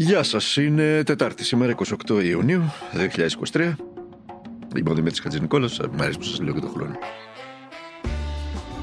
[0.00, 1.74] Γεια σας, είναι Τετάρτη σήμερα
[2.06, 2.72] 28 Ιουνίου
[3.52, 3.74] 2023.
[4.76, 6.98] Είμαι ο Δημήτρης Χατζηνικόλας, μου αρέσει που σας λέω και το χρόνο.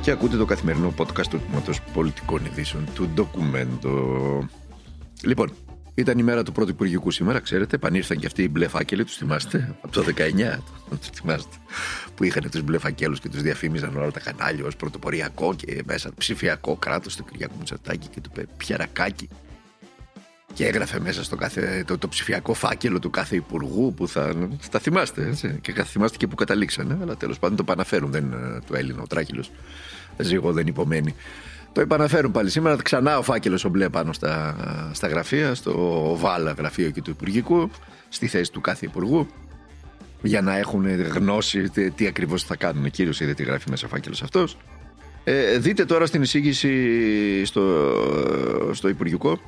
[0.02, 4.48] Και ακούτε το καθημερινό podcast του Τμήματος Πολιτικών Ειδήσεων του Ντοκουμέντο.
[5.24, 5.54] Λοιπόν,
[5.94, 7.76] ήταν η μέρα του πρώτου Υπουργικού σήμερα, ξέρετε.
[7.76, 10.64] Επανήρθαν και αυτοί οι μπλε φάκελοι, τους θυμάστε, από το 19.
[10.90, 11.56] Του θυμάστε.
[12.16, 16.12] Που είχαν τους μπλε φακέλου και τους διαφήμιζαν όλα τα κανάλια ως πρωτοποριακό και μέσα
[16.18, 19.30] ψηφιακό κράτος του Κυριάκου Μητσοτάκη και του Πιερακάκη
[20.56, 24.50] και έγραφε μέσα στο κάθε, το, το ψηφιακό φάκελο του κάθε υπουργού που θα.
[24.70, 25.60] Θα θυμάστε, έτσι.
[25.62, 26.98] Και θα θυμάστε και που καταλήξανε.
[27.02, 28.12] Αλλά τέλος πάντων το επαναφέρουν.
[28.12, 29.44] Δεν είναι το Έλληνα ο Τράχυλο.
[30.18, 31.16] Ζήγο δεν υπομένει.
[31.72, 32.82] Το επαναφέρουν πάλι σήμερα.
[32.82, 34.56] Ξανά ο φάκελος ο μπλε πάνω στα,
[34.94, 37.70] στα γραφεία, στο βάλα γραφείο και του Υπουργικού,
[38.10, 39.28] στη θέση του κάθε υπουργού.
[40.22, 42.92] Για να έχουν γνώση τι, τι ακριβώς θα κάνουν.
[42.92, 44.58] Κύριος είδε τι γράφει μέσα ο φάκελος αυτός.
[45.24, 47.92] Ε, δείτε τώρα στην εισήγηση στο,
[48.74, 49.40] στο Υπουργικό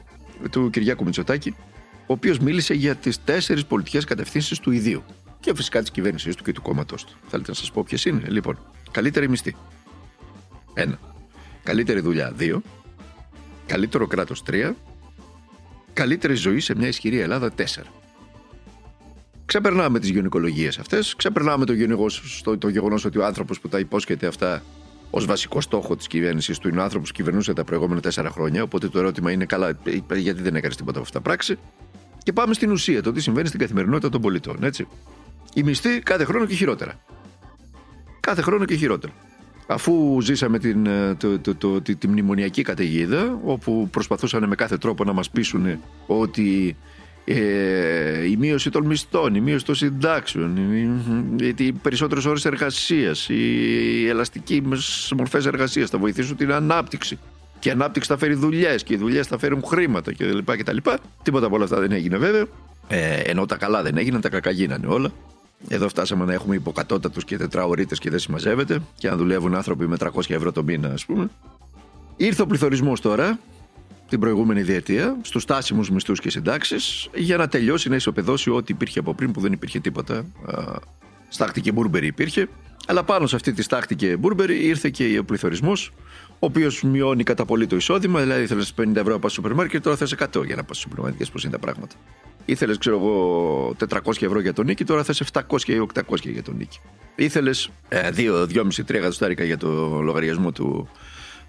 [0.52, 1.56] του Κυριάκου Μητσοτάκη,
[2.00, 5.04] ο οποίος μίλησε για τις τέσσερις πολιτικές κατευθύνσεις του ιδίου.
[5.40, 7.18] Και φυσικά της κυβέρνησή του και του κόμματός του.
[7.28, 8.60] Θέλετε να σας πω ποιες είναι; Λοιπόν,
[8.92, 9.56] καλύτερη μισθή.
[10.74, 11.00] Ένα.
[11.64, 12.32] Καλύτερη δουλειά.
[12.36, 12.62] Δύο.
[13.66, 14.44] Καλύτερο κράτος.
[14.44, 14.76] Τρία.
[15.94, 17.52] Καλύτερη ζωή σε μια ισχυρή Ελλάδα.
[17.52, 17.88] Τέσσερα.
[19.46, 21.16] Ξεπερνάμε τις γυναικολογίες αυτές.
[21.16, 21.74] Ξεπερνάμε το,
[22.44, 24.64] το, το γεγονός ότι ο άνθρωπος που τα υπόσχεται αυτά
[25.10, 28.64] ως βασικό στόχο της κυβέρνησης του είναι ο άνθρωπος που κυβερνούσε τα προηγούμενα τέσσερα χρόνια.
[28.64, 29.78] Οπότε το ερώτημα είναι καλά,
[30.16, 31.58] γιατί δεν έκανε τίποτα από αυτά πράξη.
[32.24, 34.64] Και πάμε στην ουσία, το τι συμβαίνει στην καθημερινότητα των πολιτών.
[34.64, 34.88] Έτσι.
[35.54, 37.00] Η μισθή κάθε χρόνο και χειρότερα.
[38.20, 39.14] Κάθε χρόνο και χειρότερα.
[39.68, 44.78] Αφού ζήσαμε την, ε, το, το, το, τη, τη μνημονιακή καταιγίδα, όπου προσπαθούσαν με κάθε
[44.78, 46.76] τρόπο να μας πείσουν ότι
[47.30, 50.58] ε, η μείωση των μισθών, η μείωση των συντάξεων,
[51.58, 54.64] οι περισσότερες ώρες εργασίας, οι ελαστικοί
[55.16, 57.20] μορφές εργασίας θα βοηθήσουν την ανάπτυξη.
[57.60, 60.12] Και η ανάπτυξη θα φέρει δουλειές και οι δουλειές θα φέρουν χρήματα
[60.58, 60.78] κτλ.
[61.24, 62.46] Τίποτα από όλα αυτά δεν έγινε βέβαια.
[62.88, 65.12] Ε, ενώ τα καλά δεν έγιναν, τα κακά γίνανε όλα.
[65.68, 68.80] Εδώ φτάσαμε να έχουμε υποκατώτατους και τετραωρίτες και δεν συμμαζεύεται.
[68.98, 71.30] Και αν δουλεύουν άνθρωποι με 300 ευρώ το μήνα, ας πούμε.
[72.18, 73.40] Ήρθε ο πληθωρισμός τώρα
[74.10, 79.00] την προηγούμενη διετία στους στάσιμου μισθούς και συντάξεις για να τελειώσει να ισοπεδώσει ό,τι υπήρχε
[79.00, 80.26] από πριν που δεν υπήρχε τίποτα.
[81.30, 82.48] Στάχτη και μπούρμπερη υπήρχε.
[82.88, 85.94] Αλλά πάνω σε αυτή τη στάχτη και μπούρμπερη ήρθε και ο πληθωρισμός,
[86.30, 88.22] ο οποίος μειώνει κατά πολύ το εισόδημα.
[88.22, 90.78] Δηλαδή, ήθελες 50 ευρώ να πας στο σούπερ μάρκετ, τώρα θες 100 για να πας
[90.78, 91.96] στο σούπερ όπως είναι τα πράγματα.
[92.46, 96.56] Ήθελες, ξέρω εγώ, 400 ευρώ για το νοίκι, τώρα θες 700 ή 800 για το
[96.56, 96.80] νοίκι.
[97.16, 100.90] Ήθελες 2, 2,5-3 εκατοστάρικα για το λογαριασμό του,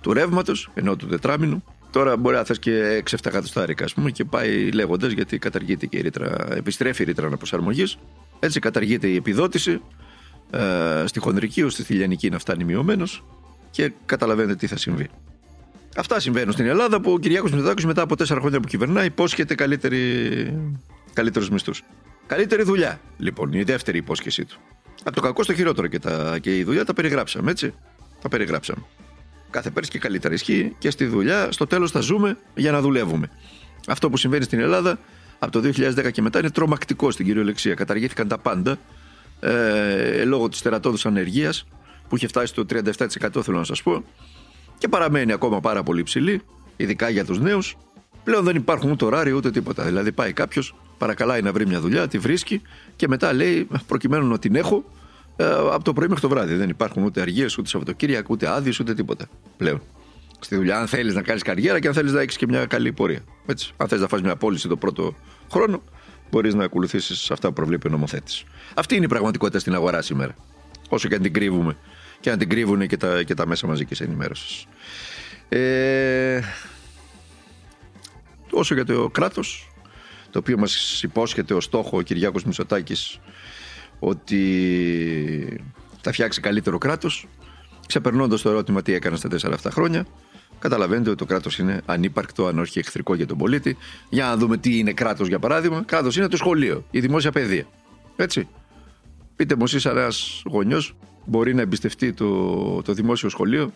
[0.01, 1.65] του ρεύματος, ε, του τετράμηνου.
[1.91, 5.97] Τώρα μπορεί να θες και 6-7 εκατοστάρικα, ας πούμε, και πάει λέγοντας γιατί καταργείται και
[5.97, 7.99] η ρήτρα, επιστρέφει η ρήτρα αναπροσαρμογής.
[8.39, 9.81] Έτσι καταργείται η επιδότηση.
[10.51, 13.25] Ε, στη χονδρική ως στη θηλιανική να φτάνει μειωμένος
[13.71, 15.09] και καταλαβαίνετε τι θα συμβεί.
[15.97, 19.55] Αυτά συμβαίνουν στην Ελλάδα που ο Κυριάκος Μητσοτάκη μετά από 4 χρόνια που κυβερνά υπόσχεται
[21.15, 21.83] καλύτερους μισθούς.
[22.27, 24.59] Καλύτερη δουλειά, λοιπόν, η δεύτερη υπόσχεσή του.
[25.05, 27.75] Από το κακό στο χειρότερο και, τα, και η δουλειά τα περιγράψαμε, έτσι.
[28.21, 28.83] Τα περιγράψαμε.
[29.51, 31.53] Κάθε πέρσι και καλύτερα ισχύει και στη δουλειά.
[31.53, 33.31] Στο τέλος θα ζούμε για να δουλεύουμε.
[33.87, 34.99] Αυτό που συμβαίνει στην Ελλάδα
[35.39, 37.75] από το 2010 και μετά είναι τρομακτικό στην κυριολεξία.
[37.75, 38.79] Καταργήθηκαν τα πάντα
[39.41, 41.67] ε, λόγω της τερατώδους ανεργίας
[42.09, 44.05] που είχε φτάσει στο 37% θέλω να σας πω
[44.79, 46.43] και παραμένει ακόμα πάρα πολύ ψηλή,
[46.77, 47.77] ειδικά για τους νέους.
[48.25, 49.85] Πλέον δεν υπάρχουν ούτε ωράριο ούτε τίποτα.
[49.85, 52.63] Δηλαδή πάει κάποιος, παρακαλάει να βρει μια δουλειά, τη βρίσκει
[52.97, 54.98] και μετά λέει, προκειμένου να την έχω, ε,
[55.47, 56.55] από το πρωί μέχρι το βράδυ.
[56.55, 59.27] Δεν υπάρχουν ούτε αργίες, ούτε Σαββατοκύριακα, ούτε άδειες, ούτε τίποτα
[59.57, 59.83] πλέον.
[60.41, 62.93] Στη δουλειά, αν θέλεις να κάνεις καριέρα και αν θέλεις να έχεις και μια καλή
[62.93, 63.21] πορεία.
[63.47, 63.73] Έτσι.
[63.77, 65.15] Αν θες να φας μια πώληση το πρώτο
[65.51, 65.83] χρόνο,
[66.31, 68.45] μπορείς να ακολουθήσεις αυτά που προβλέπει ο νομοθέτης.
[68.75, 70.35] Αυτή είναι η πραγματικότητα στην αγορά σήμερα.
[70.89, 71.77] Όσο και αν την κρύβουμε
[72.21, 74.67] και αν την κρύβουν και τα, και τα μέσα μαζικής ενημέρωσης.
[75.49, 76.41] Ε,
[78.51, 79.73] όσο για το κράτος,
[80.31, 83.21] το οποίο μας υπόσχεται ο στόχο ο Κυριάκος Μητσοτάκης
[83.99, 85.63] ότι
[86.01, 87.29] θα φτιάξει καλύτερο κράτος.
[87.87, 90.07] Ξεπερνώντας το ερώτημα τι έκανες στα τέσσερα αυτά χρόνια
[90.59, 93.77] καταλαβαίνετε ότι το κράτος είναι ανύπαρκτο αν όχι εχθρικό για τον πολίτη.
[94.09, 97.67] Για να δούμε τι είναι κράτος για παράδειγμα κράτος είναι το σχολείο, η δημόσια παιδεία.
[98.17, 98.49] Έτσι.
[99.37, 103.73] Πείτε μου εσείς ένας γονιός μπορεί να εμπιστευτεί το, το δημόσιο σχολείο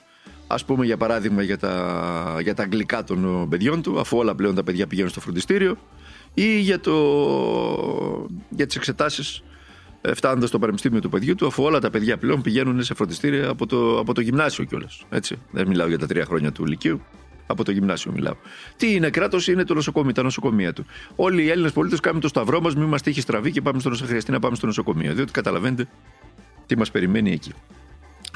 [0.47, 4.55] Α πούμε για παράδειγμα για τα, για τα αγγλικά των παιδιών του, αφού όλα πλέον
[4.55, 5.77] τα παιδιά πηγαίνουν στο φροντιστήριο,
[6.35, 6.97] ή για, το,
[8.49, 9.43] για τις εξετάσεις ε,
[10.15, 13.67] φτάνοντας στο πανεπιστήμιο του παιδιού του, αφού όλα τα παιδιά πλέον πηγαίνουν σε φροντιστήρια από
[13.67, 15.05] το, από το γυμνάσιο κιόλας.
[15.51, 17.01] Δεν μιλάω για τα τρία χρόνια του Λυκείου.
[17.47, 18.35] Από το γυμνάσιο μιλάω.
[18.77, 20.87] Τι είναι κράτος, είναι το νοσοκομείο, τα νοσοκομεία του.
[21.17, 23.89] Όλοι οι Έλληνες πολίτες κάνουν το σταυρό μας, μην μας τύχει στραβή και πάμε στο
[23.89, 24.11] νοσοκομείο.
[24.11, 25.15] Χρειαστεί να πάμε στο νοσοκομείο.
[25.15, 25.89] Διότι καταλαβαίνετε
[26.67, 27.53] τι μας περιμένει εκεί.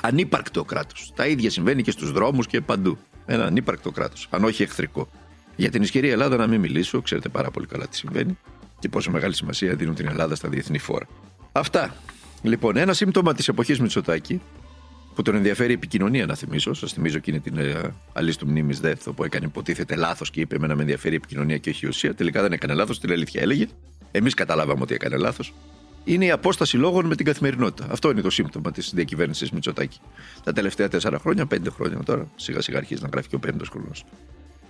[0.03, 1.13] Ανύπαρκτο κράτος.
[1.17, 2.99] Τα ίδια συμβαίνει και στους δρόμους και παντού.
[3.27, 5.09] Ένα ανύπαρκτο κράτος, αν όχι εχθρικό.
[5.57, 8.39] Για την ισχυρή Ελλάδα να μην μιλήσω, ξέρετε πάρα πολύ καλά τι συμβαίνει
[8.79, 11.07] και πόσο μεγάλη σημασία δίνουν την Ελλάδα στα διεθνή φόρα.
[11.59, 11.95] Αυτά.
[12.43, 14.41] Λοιπόν, ένα σύμπτωμα της εποχής Μητσοτάκη,
[15.15, 16.75] που τον ενδιαφέρει η επικοινωνία, να θυμίσω.
[16.75, 20.55] Σας θυμίζω εκείνη την ε, αλή του μνήμης ΔΕΘ, που έκανε υποτίθεται λάθος και είπε:
[20.55, 22.15] Εμένα με ενδιαφέρει η επικοινωνία και όχι η ουσία.
[22.15, 23.67] Τελικά δεν έκανε λάθος, την αλήθεια έλεγε.
[24.11, 25.55] Εμείς καταλάβαμε ότι έκανε λάθος.
[26.05, 27.87] Είναι η απόσταση λόγων με την καθημερινότητα.
[27.91, 29.99] Αυτό είναι το σύμπτωμα της διακυβέρνησης Μητσοτάκη.
[30.45, 33.69] Τα τελευταία τέσσερα χρόνια, πέντε χρόνια τώρα, σιγά σιγά αρχίζει να γράφει και ο πέμπτος
[33.69, 34.05] χρόνος.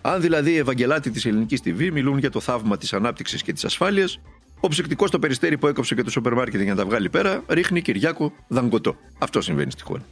[0.03, 3.65] Αν δηλαδή οι Ευαγγελάτοι της ελληνικής TV μιλούν για το θαύμα της ανάπτυξης και της
[3.65, 4.21] ασφάλειας,
[4.61, 7.43] ο ψυκτικό στο περιστέρι που έκοψε και το σούπερ μάρκετ για να τα βγάλει πέρα
[7.47, 8.97] ρίχνει Κυριάκο δαγκωτό.
[9.19, 10.03] Αυτό συμβαίνει στη χώρα.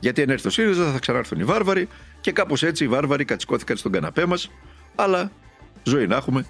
[0.00, 1.88] Γιατί αν έρθει το ΣΥΡΙΖΑ θα ξανάρθουν οι βάρβαροι
[2.20, 4.50] και κάπως έτσι οι βάρβαροι κατσικώθηκαν στον καναπέ μας.
[4.94, 5.30] Αλλά
[5.82, 6.46] ζωή να έχουμε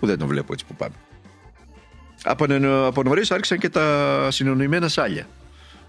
[0.00, 0.94] που δεν τον βλέπω έτσι που πάμε.
[2.22, 2.46] Από,
[2.86, 5.26] από νωρίς άρχισαν και τα συνονιμένα σάλια.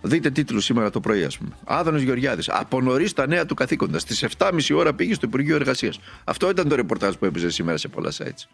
[0.01, 1.49] Δείτε τίτλους σήμερα το πρωί, ας πούμε.
[1.63, 2.49] Άδωνος Γεωργιάδης.
[2.49, 3.99] Από νωρίς τα νέα του καθήκοντα.
[3.99, 5.99] Στις 7.30 ώρα πήγε στο Υπουργείο Εργασίας.
[6.23, 8.47] Αυτό ήταν το ρεπορτάζ που έπαιζε σήμερα σε πολλά sites.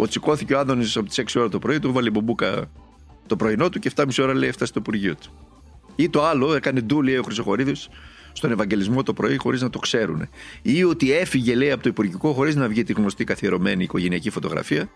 [0.00, 2.70] Ότι σηκώθηκε ο Άδωνης από τις 6 ώρα το πρωί, του βάλει μπομπούκα
[3.26, 5.30] το πρωινό του και 7.30 ώρα λέει έφτασε στο Υπουργείο του.
[5.96, 7.88] Ή το άλλο, έκανε ντούλη ο Χρυσοχορίδης
[8.32, 10.28] στον Ευαγγελισμό το πρωί χωρίς να το ξέρουν.
[10.62, 14.88] Ή ότι έφυγε, λέει, από το Υπουργικό χωρίς να βγει τη γνωστή καθιερωμένη οικογενειακή φωτογραφία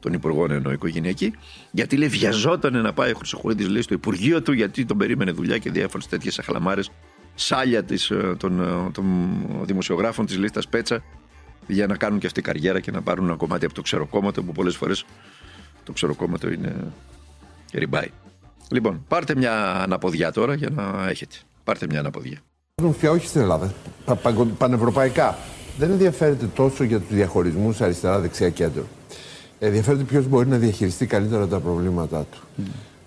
[0.00, 1.32] των Υπουργών ενώ οικογενειακή,
[1.70, 5.58] γιατί λέει βιαζόταν να πάει ο Χρυσοχορίδης λέει στο Υπουργείο του, γιατί τον περίμενε δουλειά
[5.58, 6.80] και διάφορες τέτοιες αχλαμάρε,
[7.34, 9.04] σάλια της, ε, των, ε, των
[9.64, 11.02] δημοσιογράφων της λίστα Πέτσα,
[11.68, 14.52] για να κάνουν και αυτή καριέρα και να πάρουν ένα κομμάτι από το ξεροκόμματο που
[14.52, 15.04] πολλές φορές
[15.84, 16.74] το ξεροκόμματο είναι
[17.72, 18.08] ριμπάι.
[18.70, 21.36] Λοιπόν, πάρτε μια αναποδιά τώρα για να έχετε.
[21.64, 22.38] Πάρτε μια αναποδιά.
[22.98, 23.74] Και όχι στην Ελλάδα,
[24.58, 25.38] πανευρωπαϊκά.
[25.78, 28.84] Δεν ενδιαφέρεται τόσο για τους διαχωρισμούς αριστερά-δεξιά κέντρο
[29.58, 32.38] ενδιαφέρεται ποιος μπορεί να διαχειριστεί καλύτερα τα προβλήματά του.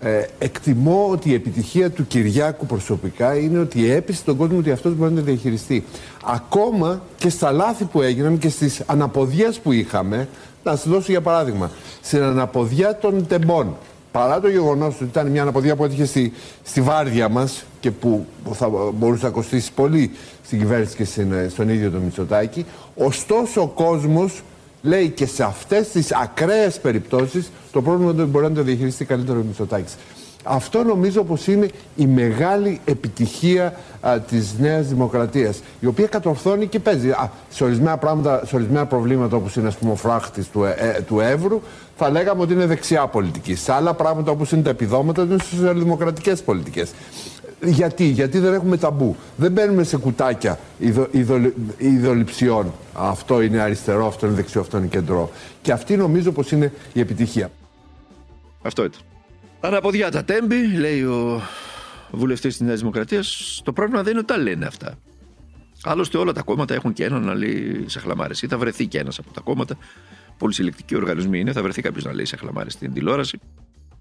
[0.04, 4.94] Ε, εκτιμώ ότι η επιτυχία του Κυριάκου προσωπικά είναι ότι έπεισε τον κόσμο ότι αυτός
[4.94, 5.84] μπορεί να τα διαχειριστεί.
[6.24, 10.28] Ακόμα και στα λάθη που έγιναν και στις αναποδιέ που είχαμε,
[10.64, 11.70] να σας δώσω για παράδειγμα,
[12.02, 13.76] στην αναποδιά των τεμπών.
[14.12, 16.32] Παρά το γεγονός ότι ήταν μια αναποδιά που έτυχε στη,
[16.62, 20.10] στη βάρδια μας και που θα μπορούσε να κοστίσει πολύ
[20.44, 21.04] στην κυβέρνηση και
[21.48, 22.66] στον ίδιο τον Μητσοτάκη,
[22.96, 24.42] ωστόσο ο κόσμος
[24.82, 29.40] λέει και σε αυτές τις ακραίες περιπτώσεις το πρόβλημα δεν μπορεί να το διαχειριστεί καλύτερο
[29.40, 29.96] ο Μητσοτάκης.
[30.44, 36.78] Αυτό νομίζω πως είναι η μεγάλη επιτυχία α, της Νέας Δημοκρατίας η οποία κατορθώνει και
[36.78, 40.64] παίζει α, σε, ορισμένα πράγματα, σε ορισμένα προβλήματα όπως είναι ας πούμε, ο φράχτης του,
[40.64, 41.60] ε, ε, του Εύρου
[41.96, 43.54] θα λέγαμε ότι είναι δεξιά πολιτική.
[43.54, 46.90] Σε άλλα πράγματα όπως είναι τα επιδόματα είναι σοσιαλδημοκρατικές πολιτικές.
[47.64, 49.16] Γιατί, γιατί δεν έχουμε ταμπού.
[49.36, 50.58] Δεν μπαίνουμε σε κουτάκια
[51.78, 52.72] ιδοληψιών.
[52.94, 55.30] Αυτό είναι αριστερό, αυτό είναι δεξιό, αυτό είναι κεντρό.
[55.62, 57.50] Και αυτή νομίζω πως είναι η επιτυχία.
[58.62, 59.00] Αυτό ήταν.
[59.60, 61.40] Αναποδιά τα τέμπη, λέει ο
[62.10, 63.60] βουλευτής της Νέας Δημοκρατίας.
[63.64, 64.94] Το πρόβλημα δεν είναι ότι τα λένε αυτά.
[65.84, 68.42] Άλλωστε όλα τα κόμματα έχουν και έναν να λέει σε χλαμάρες.
[68.42, 69.76] Ή θα βρεθεί και ένας από τα κόμματα.
[70.38, 73.38] Πολλοί συλλεκτικοί οργανισμοί είναι, θα βρεθεί κάποιος να λέει σε χλαμάρες στην τηλεόραση.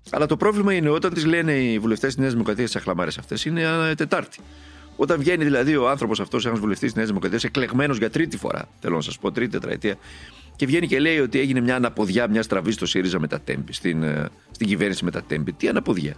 [0.09, 3.45] Αλλά το πρόβλημα είναι όταν τις λένε οι βουλευτές της Νέας Δημοκρατίας τι αχλαμάρε αυτές,
[3.45, 4.39] είναι Τετάρτη.
[4.95, 8.69] Όταν βγαίνει δηλαδή ο άνθρωπος αυτός, ένας βουλευτής της Νέας Δημοκρατίας, εκλεγμένος για τρίτη φορά,
[8.79, 9.95] θέλω να σας πω, τρίτη τετραετία,
[10.55, 13.73] και βγαίνει και λέει ότι έγινε μια αναποδιά, μια στραβή στο ΣΥΡΙΖΑ με τα τέμπη,
[13.73, 15.53] στην, ε, στην κυβέρνηση με τα τέμπη.
[15.53, 16.15] Τι αναποδιά;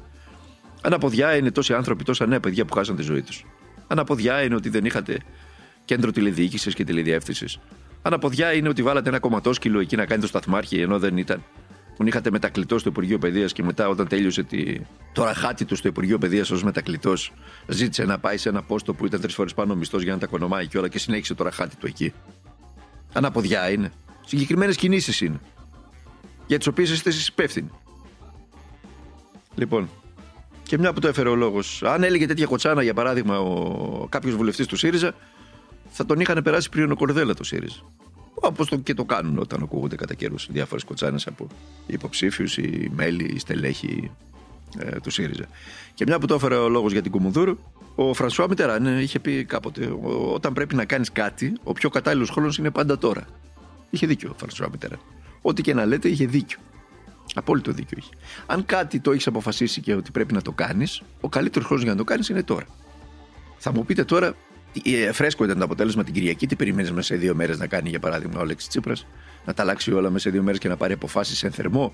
[0.82, 3.46] Αναποδιά είναι τόσοι άνθρωποι, τόσα νέα παιδιά που χάσαν τη ζωή τους.
[3.88, 5.18] Αναποδιά είναι ότι δεν είχατε
[5.86, 7.60] κέντρο τηλεδιοίκησης και τηλεδιεύθυνσης.
[8.02, 11.44] Αναποδιά είναι ότι βάλατε ένα κομματόσκυλο εκεί να κάνει το σταθμάρχη ενώ δεν ήταν
[11.96, 14.80] που είχατε μετακλητός στο Υπουργείο Παιδείας και μετά, όταν τέλειωσε τη...
[15.14, 17.34] το ραχάτι του στο Υπουργείο Παιδείας ως μετακλητός,
[17.68, 20.28] ζήτησε να πάει σε ένα πόστο που ήταν τρεις φορές πάνω μισθός για να τα
[20.28, 22.14] κονομάει και όλα και συνέχισε το ραχάτι του εκεί.
[23.14, 23.92] Αναποδιά είναι.
[24.26, 25.40] Συγκεκριμένες κινήσεις είναι.
[26.48, 27.70] Για τις οποίες είστε εσείς υπεύθυνοι.
[29.56, 29.90] Λοιπόν,
[30.64, 34.08] και μια που το έφερε ο λόγος, αν έλεγε τέτοια κοτσάνα για παράδειγμα ο...
[34.10, 35.16] κάποιος βουλευτής του ΣΥΡΙΖΑ,
[35.90, 37.82] θα τον είχαν περάσει πριν ο Κορδέλα το ΣΥΡΙΖΑ.
[38.34, 41.48] Όπως το και το κάνουν όταν ακούγονται κατά καιρούς διάφορες κοτσάνες από
[41.86, 44.12] υποψήφιους ή μέλη ή στελέχη
[44.78, 45.46] ε, του ΣΥΡΙΖΑ.
[45.94, 47.58] Και μια που το έφερε ο λόγος για την Κουμουνδούρ,
[47.96, 49.94] ο Φρανσουά Μιτεράν είχε πει κάποτε:
[50.34, 53.28] Όταν πρέπει να κάνεις κάτι, ο πιο κατάλληλος χρόνος είναι πάντα τώρα.
[53.90, 55.00] Είχε δίκιο ο Φρανσουά Μιτεράν.
[55.42, 56.60] Ό,τι και να λέτε, είχε δίκιο.
[57.36, 58.14] Απόλυτο δίκιο είχε.
[58.46, 61.94] Αν κάτι το έχεις αποφασίσει και ότι πρέπει να το κάνεις, ο καλύτερος χρόνος για
[61.94, 62.66] να το κάνεις είναι τώρα.
[63.58, 64.36] Θα μου πείτε τώρα, ε,
[65.12, 66.48] φρέσκο ήταν το αποτέλεσμα την Κυριακή.
[66.48, 69.08] Τι περιμένεις μέσα σε δύο μέρες να κάνει, για παράδειγμα, ο Αλέξης Τσίπρας,
[69.46, 71.94] να τα αλλάξει όλα μέσα σε δύο μέρες και να πάρει αποφάσεις εν θερμό;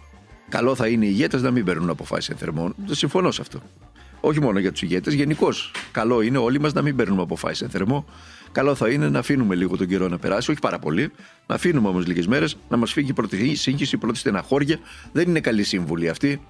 [0.50, 2.74] Καλό θα είναι οι ηγέτες να μην παίρνουν αποφάσεις εν θερμό.
[2.86, 3.62] Δεν συμφωνώ σε αυτό.
[4.22, 5.72] Όχι μόνο για τους ηγέτες, γενικώς.
[5.92, 8.06] Καλό είναι όλοι μας να μην παίρνουμε αποφάσεις εν θερμό.
[8.52, 11.12] Καλό θα είναι να αφήνουμε λίγο τον καιρό να περάσει, όχι πάρα πολύ.
[11.48, 14.80] Να αφήνουμε όμως λίγες μέρες, να μας φύγει η πρώτη σύγχυση, η πρώτη στεναχώρια.
[15.12, 16.42] Δεν είναι καλή σύμβουλη αυτή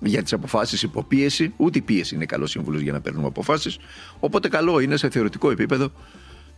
[0.00, 1.52] για τις αποφάσεις υποπίεση.
[1.56, 3.78] Ούτε η πίεση είναι καλός σύμβουλος για να παίρνουμε αποφάσεις.
[4.20, 5.92] Οπότε καλό είναι σε θεωρητικό επίπεδο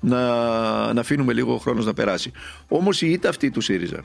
[0.00, 0.18] να,
[0.92, 2.30] να αφήνουμε λίγο χρόνος να περάσει.
[2.68, 4.04] Όμως η ήττα αυτή του ΣΥΡΙΖΑ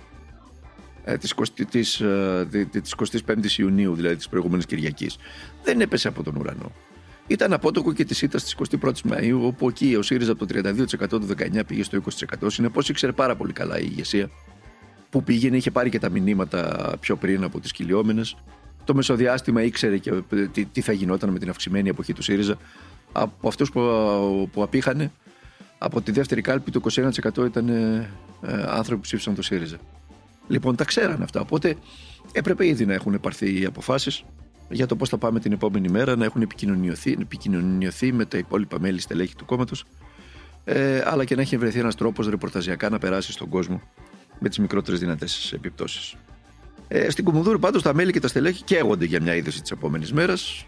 [1.03, 1.33] ε, της,
[1.69, 2.95] της, ε, της
[3.27, 5.17] 25ης Ιουνίου, δηλαδή της προηγούμενης Κυριακής,
[5.63, 6.71] δεν έπεσε από τον ουρανό.
[7.27, 11.09] Ήταν απότοκο και της ήττας της 21η Μαου, όπου εκεί ο ΣΥΡΙΖΑ από το 32%
[11.09, 12.01] του 19 πήγε στο
[12.41, 12.47] 20%.
[12.47, 14.29] Συνεπώς ήξερε πάρα πολύ καλά η ηγεσία
[15.09, 18.35] που πήγαινε, είχε πάρει και τα μηνύματα πιο πριν από τις κυλιόμενες.
[18.87, 22.57] Το μεσοδιάστημα ήξερε και ε, τι, τι θα γινόταν με την αυξημένη εποχή του ΣΥΡΙΖΑ.
[23.11, 23.81] Από αυτούς που,
[24.51, 25.11] που απήχανε,
[25.77, 26.81] από τη δεύτερη κάλπη το
[27.35, 28.09] 21% ήταν ε,
[28.67, 29.77] άνθρωποι που ψήφισαν το ΣΥΡΙΖΑ.
[30.47, 31.39] Λοιπόν, τα ξέραν αυτά.
[31.39, 31.75] Οπότε
[32.31, 34.23] έπρεπε ήδη να έχουν πάρθει οι αποφάσεις
[34.69, 38.79] για το πώς θα πάμε την επόμενη μέρα, να έχουν επικοινωνιωθεί, επικοινωνιωθεί με τα υπόλοιπα
[38.79, 39.85] μέλη στελέχη του κόμματος,
[40.63, 43.81] ε, αλλά και να έχει βρεθεί ένας τρόπος ρεπορταζιακά να περάσει στον κόσμο
[44.39, 46.15] με τις μικρότερες δυνατές επιπτώσεις.
[46.87, 50.13] Ε, στην Κουμουνδούρου πάντως τα μέλη και τα στελέχη καίγονται για μια είδωση της επόμενης
[50.13, 50.65] μέρας,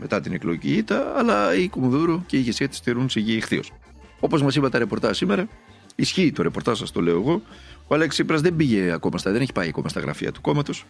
[0.00, 3.72] μετά την εκλογική ήττα, αλλά η Κουμουνδούρου και η ηγεσία της στηρούν σε γη ηχθείως.
[4.20, 5.48] Όπως μας είπα τα ρεπορτάζ σήμερα,
[5.94, 7.42] ισχύει το ρεπορτάζ, σας το λέω εγώ.
[7.86, 10.84] Ο Αλέξης Τσίπρας δεν πήγε ακόμα στα, δεν έχει πάει ακόμα στα γραφεία του κόμματος.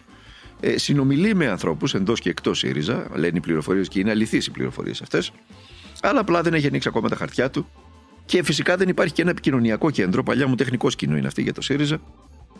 [0.60, 4.50] Ε, συνομιλεί με ανθρώπους εντός και εκτός ΣΥΡΙΖΑ, λένε οι πληροφορίες και είναι αληθείς οι
[4.50, 5.32] πληροφορίες αυτές.
[6.02, 7.68] Αλλά απλά δεν έχει ανοίξει ακόμα τα χαρτιά του.
[8.24, 11.52] Και φυσικά δεν υπάρχει και ένα επικοινωνιακό κέντρο, παλιά μου τεχνικός κοινό είναι αυτή για
[11.52, 12.00] το ΣΥΡΙΖΑ,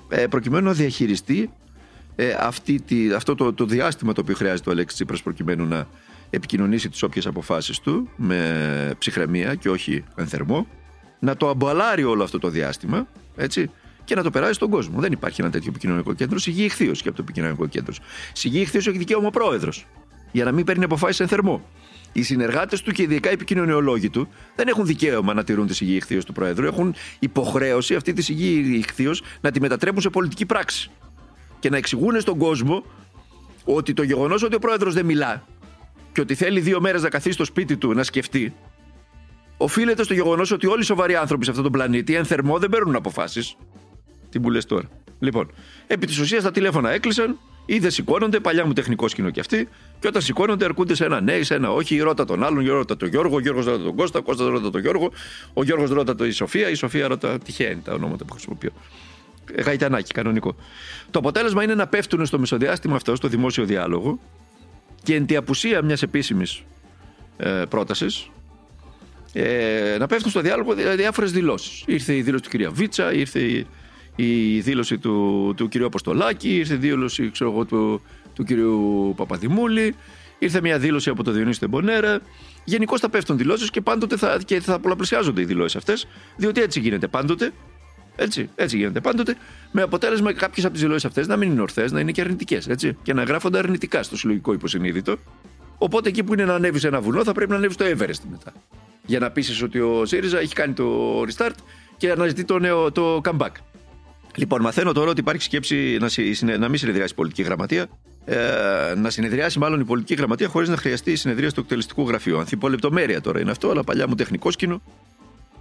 [0.08, 1.50] ε, προκειμένου να διαχειριστεί
[2.20, 5.86] ε, αυτή τη, αυτό το, το διάστημα το οποίο χρειάζεται ο Αλέξης Τσίπρας προκειμένου να
[6.30, 10.66] επικοινωνήσει τις όποιες αποφάσεις του με ψυχραιμία και όχι ενθερμό,
[11.18, 13.70] να το αμπαλάρει όλο αυτό το διάστημα, έτσι,
[14.04, 15.00] και να το περάσει στον κόσμο.
[15.00, 16.38] Δεν υπάρχει ένα τέτοιο επικοινωνικό κέντρο.
[16.38, 17.94] Συγγεί ηχθείω και από το επικοινωνικό κέντρο.
[18.32, 19.86] Συγγεί ηχθείω έχει δικαίωμα ο πρόεδρος.
[20.32, 21.62] Για να μην παίρνει αποφάσεις εν θερμό.
[22.12, 25.96] Οι συνεργάτες του και ειδικά οι επικοινωνιολόγοι του δεν έχουν δικαίωμα να τηρούν τη συγγύη
[25.96, 26.66] ηχθείω του Πρόεδρου.
[26.66, 30.90] Έχουν υποχρέωση αυτή τη συγγύη ηχθείω να τη μετατρέπουν σε πολιτική πράξη.
[31.60, 32.84] Και να εξηγούν στον κόσμο
[33.64, 35.46] ότι το γεγονός ότι ο Πρόεδρος δεν μιλά
[36.12, 38.54] και ότι θέλει δύο μέρες να καθίσει στο σπίτι του να σκεφτεί,
[39.56, 42.70] οφείλεται στο γεγονός ότι όλοι οι σοβαροί άνθρωποι σε αυτόν τον πλανήτη εν θερμό δεν
[42.70, 43.56] παίρνουν αποφάσεις.
[44.30, 44.88] Τι μου λες τώρα;
[45.18, 45.50] Λοιπόν,
[45.86, 49.68] επί της ουσίας τα τηλέφωνα έκλεισαν ή δεν σηκώνονται, παλιά μου τεχνικό σκηνό κι αυτοί,
[49.98, 52.96] και όταν σηκώνονται αρκούνται σε ένα ναι ή σε ένα όχι, ρώτα τον άλλον, ρώτα
[52.96, 55.10] τον Γιώργο, ο Γιώργος ρώτα τον Κώστα, ο Κώστας ρώτα τον Γιώργο,
[55.52, 57.38] ο Γιώργος ρώτα τον η Σοφία, η Σοφία ρώτα.
[57.38, 58.70] Τυχαία είναι τα ονόματα που χρησιμοποιώ.
[59.54, 60.56] Ε, γαϊτανάκι, κανονικό.
[61.10, 64.18] Το αποτέλεσμα είναι να πέφτουν στο μεσοδιάστημα αυτό, στο δημόσιο διάλογο,
[65.02, 66.62] και εν τη απουσία μιας επίσημης
[67.36, 68.30] ε, πρότασης,
[69.32, 71.82] ε, να πέφτουν στο διάλογο διάφορες δηλώσεις.
[71.86, 73.66] Ήρθε η δήλωση του κυρία Βίτσα, ήρθε η
[74.16, 78.02] η δήλωση του, του κυρίου Αποστολάκη, ήρθε η δήλωση ξέρω εγώ, του,
[78.34, 79.94] του κυρίου Παπαδημούλη,
[80.38, 82.20] ήρθε μια δήλωση από το Διονύση Τεμπονέρα.
[82.64, 86.80] Γενικώς θα πέφτουν δηλώσεις και πάντοτε θα, και θα πολλαπλασιάζονται οι δηλώσεις αυτές, διότι έτσι
[86.80, 87.52] γίνεται πάντοτε.
[88.16, 89.36] Έτσι, έτσι γίνεται πάντοτε.
[89.72, 92.68] Με αποτέλεσμα κάποιες από τις δηλώσεις αυτές να μην είναι ορθές, να είναι και αρνητικές.
[93.02, 95.16] Και να γράφονται αρνητικά στο συλλογικό υποσυνείδητο.
[95.78, 98.28] Οπότε εκεί που είναι να ανέβεις σε ένα βουνό, θα πρέπει να ανέβεις στο Everest
[98.30, 98.52] μετά.
[99.06, 101.54] Για να πείσεις ότι ο ΣΥΡΙΖΑ έχει κάνει το restart
[101.96, 103.52] και αναζητεί το νέο το comeback.
[104.34, 107.86] Λοιπόν, μαθαίνω τώρα ότι υπάρχει σκέψη να, να μην συνεδριάσει η πολιτική γραμματεία.
[108.24, 112.38] Ε, να συνεδριάσει μάλλον η πολιτική γραμματεία χωρίς να χρειαστεί η συνεδρία του εκτελεστικού γραφείου.
[112.38, 114.82] Ανθιπολεπτομέρεια τώρα είναι αυτό, αλλά παλιά μου τεχνικό σκηνο.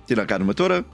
[0.06, 0.86] Τι να κάνουμε τώρα;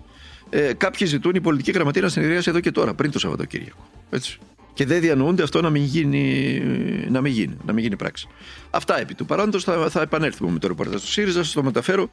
[0.50, 3.90] Ε, κάποιοι ζητούν η πολιτική γραμματεία να συνεδριάσει εδώ και τώρα, πριν το Σαββατοκύριακο.
[4.10, 4.40] Έτσι.
[4.74, 6.62] Και δεν διανοούνται αυτό να μην γίνει,
[7.10, 8.28] να μην γίνει, να μην γίνει πράξη.
[8.70, 11.44] Αυτά επί του παρόντος θα, θα επανέλθουμε με το ρεπορτάζ του ΣΥΡΙΖΑ.
[11.44, 12.12] Σα το μεταφέρω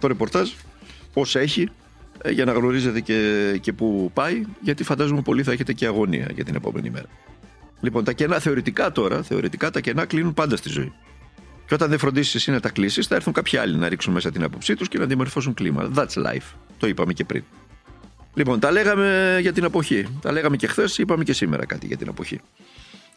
[0.00, 0.50] το ρεπορτάζ
[1.14, 1.68] ω έχει
[2.22, 6.28] ε, για να γνωρίζετε και, και πού πάει, γιατί φαντάζομαι πολύ θα έχετε και αγωνία
[6.34, 7.06] για την επόμενη μέρα.
[7.80, 10.92] Λοιπόν, τα κενά θεωρητικά τώρα, θεωρητικά τα κενά κλείνουν πάντα στη ζωή.
[11.70, 14.30] Και όταν δεν φροντίσεις εσύ να τα κλείσεις, θα έρθουν κάποιοι άλλοι να ρίξουν μέσα
[14.30, 15.90] την άποψή τους και να διαμορφώσουν κλίμα.
[15.94, 16.54] That's life.
[16.78, 17.44] Το είπαμε και πριν.
[18.34, 20.06] Λοιπόν, τα λέγαμε για την εποχή.
[20.20, 22.40] Τα λέγαμε και χθες, είπαμε και σήμερα κάτι για την εποχή.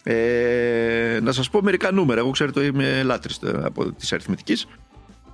[0.04, 2.20] Ε, να σας πω μερικά νούμερα.
[2.20, 4.66] Εγώ ξέρετε, είμαι λάτρης από τη αριθμητική.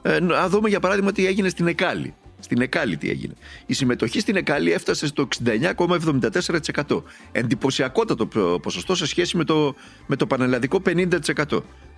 [0.01, 2.13] Ε, να δούμε για παράδειγμα τι έγινε στην Εκάλη.
[2.39, 3.33] Στην Εκάλη τι έγινε.
[3.65, 7.03] Η συμμετοχή στην Εκάλη έφτασε στο 69,74%.
[7.31, 8.25] Εντυπωσιακότατο
[8.61, 9.75] ποσοστό σε σχέση με το,
[10.07, 11.09] με το πανελλαδικό 50%.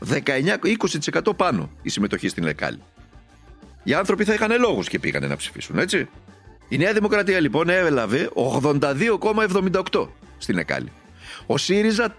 [0.09, 2.79] 19-20% πάνω η συμμετοχή στην Εκάλη.
[3.83, 6.07] Οι άνθρωποι θα είχαν λόγους και πήγανε να ψηφίσουν, έτσι.
[6.69, 10.07] Η Νέα Δημοκρατία λοιπόν έλαβε 82,78%
[10.37, 10.91] στην Εκάλη.
[11.45, 12.15] Ο ΣΥΡΙΖΑ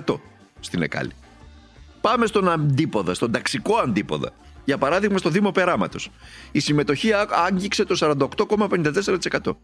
[0.00, 0.16] 4%
[0.60, 1.10] στην Εκάλη.
[2.00, 4.32] Πάμε στον αντίποδα, στον ταξικό αντίποδα.
[4.66, 6.10] Για παράδειγμα, στο Δήμο Περάματος.
[6.52, 7.10] Η συμμετοχή
[7.46, 9.56] άγγιξε το 48,54%.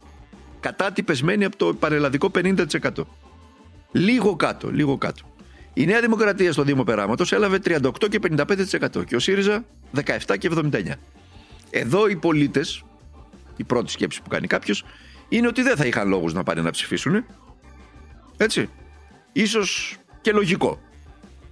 [0.61, 2.67] Κατά πεσμένη από το πανελλαδικό 50%.
[3.93, 5.23] Λίγο κάτω, λίγο κάτω.
[5.75, 10.51] Η Νέα Δημοκρατία στο Δήμο Περάματος έλαβε 38 και 55% και ο ΣΥΡΙΖΑ 17 και
[10.55, 10.83] 79%.
[11.71, 12.85] Εδώ οι πολίτες,
[13.57, 14.85] η πρώτη σκέψη που κάνει κάποιος,
[15.29, 17.25] είναι ότι δεν θα είχαν λόγους να πάνε να ψηφίσουν.
[18.37, 18.69] Έτσι.
[19.33, 20.81] Ίσως και λογικό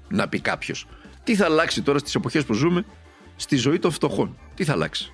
[0.08, 0.86] να πει κάποιος.
[1.24, 2.84] Τι θα αλλάξει τώρα στις εποχές που ζούμε;
[3.40, 4.38] Στη ζωή των φτωχών.
[4.54, 5.12] Τι θα αλλάξει;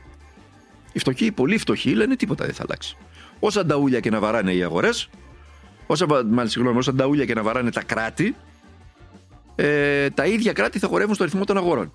[0.93, 2.97] Οι φτωχοί, οι πολύ φτωχοί λένε τίποτα δεν θα αλλάξει.
[3.39, 5.09] Όσα νταούλια και να βαράνε οι αγορές,
[5.87, 6.07] όσα,
[6.77, 8.37] όσα νταούλια και να βαράνε τα κράτη,
[9.55, 11.93] ε, τα ίδια κράτη θα χορεύουν στο ρυθμό των αγορών.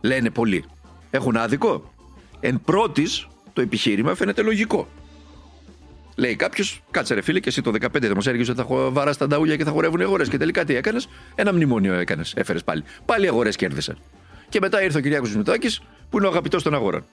[0.00, 0.64] Λένε πολλοί.
[1.10, 1.92] Έχουν άδικο;
[2.40, 4.88] Εν πρώτης, το επιχείρημα φαίνεται λογικό.
[6.16, 9.16] Λέει κάποιος, κάτσε ρε φίλε, και εσύ το 15 δεν μα έργησε ότι θα βαράς
[9.16, 10.28] τα νταούλια και θα χορεύουν οι αγορές.
[10.28, 12.82] Και τελικά τι έκανες, ένα μνημόνιο έκανες, έφερες πάλι.
[13.04, 13.98] Πάλι οι αγορές κέρδισαν.
[14.52, 15.80] Και μετά ήρθε ο Κυριάκος Μητσοτάκης,
[16.10, 17.04] που είναι ο αγαπητός των αγορών.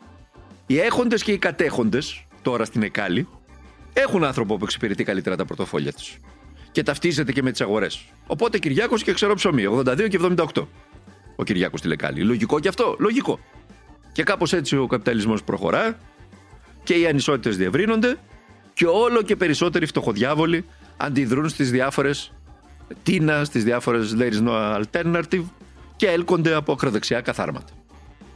[0.67, 3.27] Οι έχοντες και οι κατέχοντες, τώρα στην Εκάλη,
[3.93, 6.17] έχουν άνθρωπο που εξυπηρετεί καλύτερα τα πορτοφόλια τους.
[6.71, 8.05] Και ταυτίζεται και με τις αγορές.
[8.27, 10.67] Οπότε Κυριάκος και ξέρω ψωμί, 82 και 78.
[11.35, 12.21] Ο Κυριάκος στη Λεκάλη.
[12.21, 13.39] Λογικό και αυτό, λογικό.
[14.11, 15.99] Και κάπως έτσι ο καπιταλισμός προχωρά
[16.83, 18.17] και οι ανισότητες διευρύνονται
[18.73, 20.65] και όλο και περισσότεροι φτωχοδιάβολοι
[20.97, 22.33] αντιδρούν στις διάφορες
[23.03, 25.43] τίνα, στις διάφορες there is no alternative
[25.99, 27.73] και έλκονται από ακροδεξιά καθάρματα.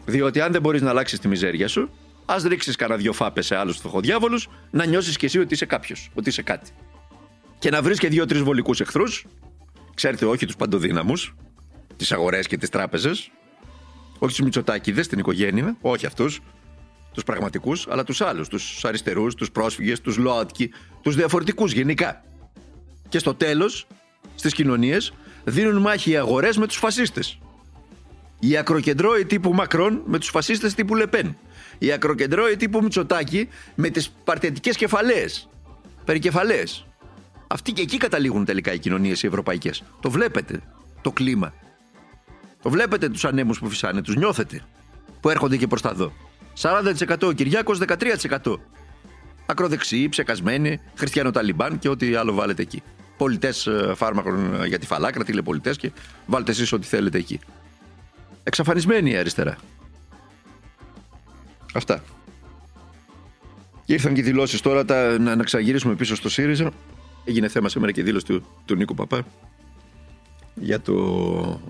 [0.05, 1.89] Διότι αν δεν μπορείς να αλλάξεις τη μιζέρια σου,
[2.25, 4.39] ας ρίξεις κανένα δυο φάπες σε άλλους φτωχοδιάβολου,
[4.72, 6.72] να νιώσεις κι εσύ ότι είσαι κάποιος, ότι είσαι κάτι.
[7.60, 9.25] Και να βρεις και δύο-τρεις βολικούς εχθρούς,
[9.93, 11.36] ξέρετε, όχι τους παντοδύναμους,
[11.98, 13.32] τις αγορές και τις τράπεζες,
[14.20, 16.39] όχι τους Μητσοτάκηδες, την οικογένεια, όχι αυτούς,
[17.13, 22.24] τους πραγματικούς, αλλά τους άλλους, τους αριστερούς, τους πρόσφυγες, τους ΛΟΑΤΚΙ, τους διαφορετικούς γενικά.
[23.10, 23.88] Και στο τέλος,
[24.36, 27.38] στις κοινωνίες, δίνουν μάχη οι αγορές με τους φασίστες.
[28.46, 31.38] Οι ακροκεντρώοι τύπου Μακρόν με τους φασίστες τύπου Λεπέν.
[31.78, 35.50] Οι ακροκεντρώοι τύπου Μητσοτάκη με τις παρτιατικέ κεφαλαίες.
[36.06, 36.86] Περικεφαλαίες.
[37.48, 39.84] Αυτοί και εκεί καταλήγουν τελικά οι κοινωνίες οι ευρωπαϊκές.
[40.02, 40.60] Το βλέπετε.
[41.02, 41.54] Το κλίμα.
[42.62, 44.62] Το βλέπετε τους ανέμους που φυσάνε, τους νιώθετε.
[45.22, 46.14] Που έρχονται και προς τα δω.
[46.62, 48.60] 40% ο Κυριάκος, 13%.
[49.46, 52.84] Ακροδεξιοί, ψεκασμένοι, χριστιανοταλιμπάν και ό,τι άλλο βάλετε εκεί.
[53.18, 55.92] Πολιτές ε, φάρμακων ε, για τη φαλάκρα, τηλεπολιτές και
[56.26, 57.40] βάλτε εσείς ό,τι θέλετε εκεί.
[58.44, 59.58] Εξαφανισμένη η αριστερά.
[61.74, 62.04] Αυτά.
[63.86, 66.72] Ήρθαν και δηλώσεις τώρα τα, να, να ξαγυρίσουμε πίσω στο ΣΥΡΙΖΑ.
[67.26, 69.26] Έγινε θέμα σήμερα και δήλωση του, του Νίκου Παπά
[70.56, 71.62] για το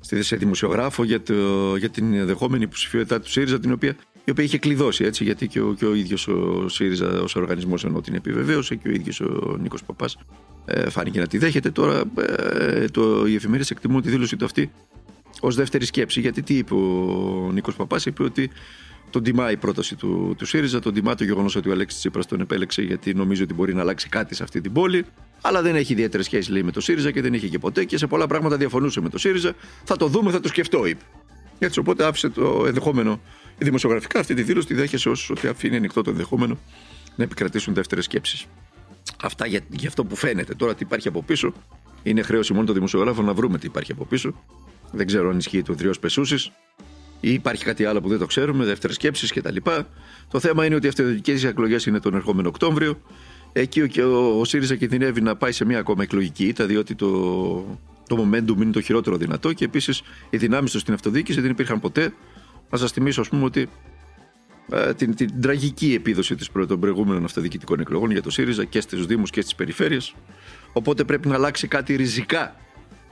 [0.00, 4.58] στη δημοσιογράφο για, το, για την δεχόμενη υποψηφιότητά του ΣΥΡΙΖΑ, την οποία, η οποία είχε
[4.58, 8.74] κλειδώσει έτσι, γιατί και ο, και ο ίδιος ο ΣΥΡΙΖΑ ως οργανισμός ενώ την επιβεβαίωσε
[8.74, 10.18] και ο ίδιος ο Νίκος Παπάς
[10.64, 11.70] ε, φάνηκε να τη δέχεται.
[11.70, 14.70] Τώρα ε, το, οι εφημερίδες εκτιμούν τη δήλωση του αυτή
[15.44, 16.20] ως δεύτερη σκέψη.
[16.20, 18.50] Γιατί τι είπε ο Νίκος Παπάς, είπε ότι
[19.10, 22.26] τον τιμά η πρόταση του, του ΣΥΡΙΖΑ, τον τιμά το γεγονός ότι ο Αλέξης Τσίπρας
[22.26, 25.04] τον επέλεξε γιατί νομίζει ότι μπορεί να αλλάξει κάτι σε αυτή την πόλη.
[25.40, 27.98] Αλλά δεν έχει ιδιαίτερες σχέσεις, λέει, με το ΣΥΡΙΖΑ και δεν είχε και ποτέ και
[27.98, 29.54] σε πολλά πράγματα διαφωνούσε με το ΣΥΡΙΖΑ.
[29.84, 31.02] Θα το δούμε, θα το σκεφτώ, είπε.
[31.58, 33.20] Έτσι, οπότε άφησε το ενδεχόμενο.
[33.58, 36.58] Η δημοσιογραφικά αυτή τη δήλωση τη δέχεσαι ως ότι αφήνει ανοιχτό το ενδεχόμενο
[37.16, 38.46] να επικρατήσουν δεύτερες σκέψεις.
[39.22, 40.54] Αυτά για, για αυτό που φαίνεται.
[40.54, 41.52] Τώρα τι υπάρχει από πίσω,
[42.02, 44.34] είναι χρέωση μόνο το δημοσιογράφο να βρούμε τι υπάρχει από πίσω.
[44.92, 46.50] Δεν ξέρω αν ισχύει το δριό Πεσούσης
[47.20, 49.56] ή υπάρχει κάτι άλλο που δεν το ξέρουμε, δεύτερες σκέψεις κτλ.
[50.30, 53.00] Το θέμα είναι ότι οι αυτοδιοικητικές εκλογές είναι τον ερχόμενο Οκτώβριο.
[53.52, 57.08] Εκεί και ο, ο ΣΥΡΙΖΑ κινδυνεύει να πάει σε μια ακόμα εκλογική ήττα, διότι το,
[58.08, 61.80] το momentum είναι το χειρότερο δυνατό και επίσης οι δυνάμεις τους στην αυτοδιοίκηση δεν υπήρχαν
[61.80, 62.12] ποτέ.
[62.70, 63.68] Να σας θυμίσω, ας πούμε, ότι
[64.70, 69.06] ε, την, την, τραγική επίδοση της, των προηγούμενων αυτοδιοικητικών εκλογών για το ΣΥΡΙΖΑ και στους
[69.06, 70.14] Δήμους και στις περιφέρειες.
[70.72, 72.56] Οπότε πρέπει να αλλάξει κάτι ριζικά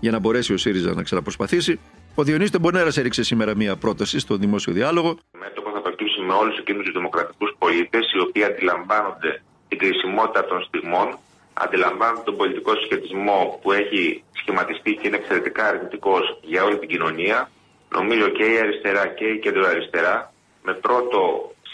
[0.01, 1.81] για να μπορέσει ο ΣΥΡΙΖΑ να ξαναπροσπαθήσει.
[2.15, 5.19] Ο Διονύσης Τεμπονέρας έριξε σήμερα μία πρόταση στο δημόσιο διάλογο.
[5.39, 10.63] Μέτωπο θα προκύψει με όλους εκείνους τους δημοκρατικούς πολίτες, οι οποίοι αντιλαμβάνονται την κρισιμότητα των
[10.63, 11.19] στιγμών,
[11.53, 17.51] αντιλαμβάνονται τον πολιτικό συσχετισμό που έχει σχηματιστεί και είναι εξαιρετικά αρνητικός για όλη την κοινωνία.
[17.97, 20.33] Νομίζω και η αριστερά και η κεντροαριστερά,
[20.63, 21.21] με πρώτο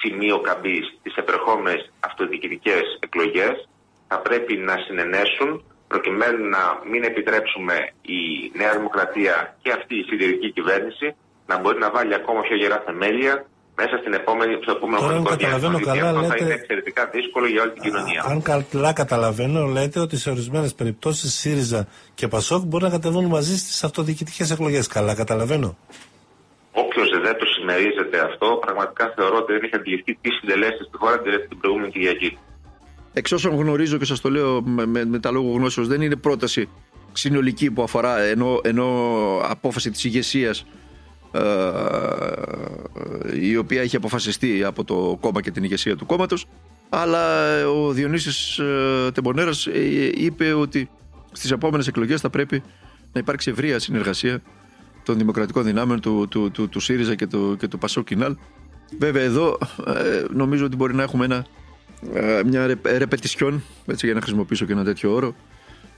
[0.01, 3.69] σημείο καμπής τι επερχόμενες αυτοδιοικητικές εκλογές,
[4.09, 8.21] θα πρέπει να συνενέσουν προκειμένου να μην επιτρέψουμε η
[8.61, 11.15] Νέα Δημοκρατία και αυτή η συντηρητική κυβέρνηση
[11.47, 13.47] να μπορεί να βάλει ακόμα πιο γερά θεμέλια
[13.77, 15.81] μέσα στην επόμενη, στο επόμενο χρονικό διάστημα.
[15.81, 16.37] Καλά, αυτό λέτε...
[16.37, 18.23] θα είναι εξαιρετικά δύσκολο για όλη την κοινωνία.
[18.27, 23.59] Αν καλά καταλαβαίνω, λέτε ότι σε ορισμένες περιπτώσεις ΣΥΡΙΖΑ και ΠΑΣΟΚ μπορεί να κατεβούν μαζί
[23.59, 24.87] στις αυτοδιοικητικές εκλογές.
[24.87, 25.77] Καλά, καταλαβαίνω.
[26.73, 31.19] Όποιος δεν το συμμερίζεται αυτό, πραγματικά θεωρώ ότι δεν έχει αντιληφθεί τι συντελέσει στη χώρα
[31.49, 32.39] την προηγούμενη Κυριακή.
[33.19, 36.17] Εξ όσων γνωρίζω και σας το λέω με, με, με τα λόγω γνώσεως, δεν είναι
[36.17, 36.69] πρόταση
[37.13, 38.87] συνολική που αφορά ενώ, ενώ
[39.43, 40.67] απόφαση της ηγεσίας
[41.33, 41.41] ε,
[43.41, 46.47] η οποία έχει αποφασιστεί από το κόμμα και την ηγεσία του κόμματος
[46.89, 50.91] αλλά ο Διονύσης ε, Τεμπονέρας ε, είπε ότι
[51.33, 52.63] στις επόμενες εκλογές θα πρέπει
[53.13, 54.43] να υπάρξει ευρεία συνεργασία
[55.03, 58.37] των δημοκρατικών δυνάμεων του, του, του, του ΣΥΡΙΖΑ και του, και του Πασό Κινάλ.
[58.99, 61.47] Βέβαια εδώ ε, νομίζω ότι μπορεί να έχουμε ένα,
[62.47, 65.35] μια ρεπετησιόν, έτσι για να χρησιμοποιήσω και ένα τέτοιο όρο,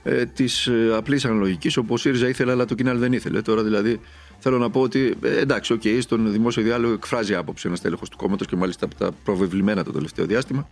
[0.03, 3.42] ε, της ε, απλής αναλογικής, όπου ο ΣΥΡΙΖΑ ήθελε, αλλά το ΚΙΝΑΛ δεν ήθελε.
[3.42, 4.01] Τώρα δηλαδή
[4.38, 8.05] θέλω να πω ότι ε, εντάξει, OK, okay, στον δημόσιο διάλογο εκφράζει άποψη ένα στέλεχος
[8.11, 10.68] του κόμματος και μάλιστα από τα προβεβλημένα το τελευταίο διάστημα.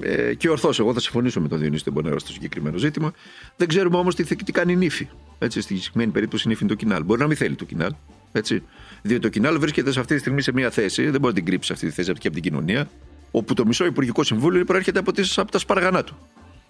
[0.00, 3.12] Ε, και ορθώς, εγώ θα συμφωνήσω με τον Διονύση Τεμπονέρα στο συγκεκριμένο ζήτημα.
[3.56, 5.08] Δεν ξέρουμε όμως τι, τι κάνει η νύφη.
[5.38, 7.04] Έτσι, στη συγκεκριμένη περίπτωση η νύφη είναι το ΚΙΝΑΛ.
[7.04, 7.94] Μπορεί να μην θέλει το ΚΙΝΑΛ.
[8.32, 8.62] Έτσι.
[9.02, 11.44] Διότι το ΚΙΝΑΛ βρίσκεται σε αυτή τη στιγμή σε μια θέση, δεν μπορεί να την
[11.44, 12.88] κρύψει αυτή τη θέση και από την κοινωνία,
[13.36, 16.16] όπου το μισό Υπουργικό Συμβούλιο προέρχεται από, τις, από τα σπαργανά του.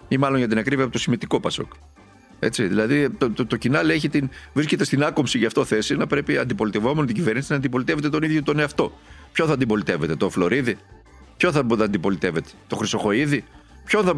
[0.08, 1.72] Ή μάλλον για την ακρίβεια από το σημητικό Πασόκ.
[2.38, 6.06] Έτσι, δηλαδή το, το, το κοινάλ έχει την, βρίσκεται στην άκομψη γι' αυτό θέση να
[6.06, 8.92] πρέπει αντιπολιτευόμενο την κυβέρνηση να αντιπολιτεύεται τον ίδιο τον εαυτό.
[9.32, 10.76] Ποιο θα αντιπολιτεύεται, το Φλωρίδη,
[11.36, 13.44] Ποιο θα αντιπολιτεύεται, το Χρυσοχοίδη,
[13.84, 14.14] Ποιο θα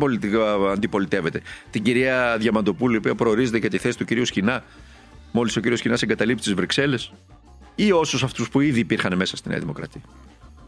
[0.71, 4.65] αντιπολιτεύεται, την κυρία Διαμαντοπούλου, η οποία προορίζεται για τη θέση του κυρίου Σκινά,
[5.33, 7.13] μόλις ο κύριος Σκινά εγκαταλείπει τις Βρυξέλλες,
[7.75, 10.01] ή όσους αυτούς που ήδη υπήρχαν μέσα στη Νέα Δημοκρατία.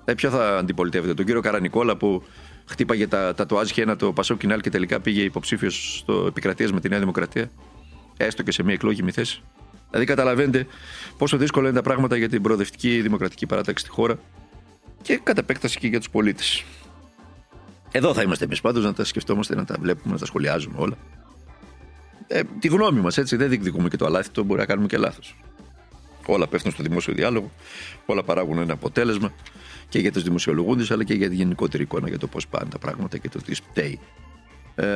[0.08, 2.22] Ε, ποιο θα αντιπολιτεύεται, τον κύριο Καρανικόλα που
[2.64, 6.80] χτύπαγε τα, τα το ένα το Πασό Κινάλ και τελικά πήγε υποψήφιος στο επικρατεία με
[6.80, 7.50] τη Νέα Δημοκρατία,
[8.16, 9.42] έστω και σε μια εκλόγιμη θέση.
[9.90, 10.66] Δηλαδή, καταλαβαίνετε
[11.18, 14.18] πόσο δύσκολα είναι τα πράγματα για την προοδευτική δημοκρατική παράταξη στη χώρα
[15.02, 16.64] και κατά επέκταση και για τους πολίτες.
[17.90, 20.96] Εδώ θα είμαστε εμείς πάντως να τα σκεφτόμαστε, να τα βλέπουμε, να τα σχολιάζουμε όλα.
[22.26, 23.36] Ε, τη γνώμη μας, έτσι.
[23.36, 25.36] Δεν διεκδικούμε και το αλάθητο, μπορεί να κάνουμε και λάθος.
[26.26, 27.50] Όλα πέφτουν στο δημόσιο διάλογο,
[28.06, 29.32] όλα παράγουν ένα αποτέλεσμα
[29.88, 32.78] και για τους δημοσιολογούντες, αλλά και για τη γενικότερη εικόνα για το πώς πάνε τα
[32.78, 33.98] πράγματα και το τι σπταίει.
[34.74, 34.86] Ε,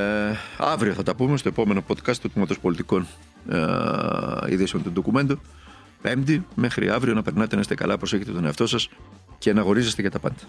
[0.59, 3.07] αύριο θα τα πούμε στο επόμενο podcast του Τμήματος Πολιτικών
[3.49, 5.39] ε, Ειδήσεων του Ντοκουμέντου.
[6.03, 8.89] Πέμπτη, μέχρι αύριο να περνάτε να είστε καλά, προσέχετε τον εαυτό σας
[9.39, 10.41] και να αγορίζεστε για τα πάντα.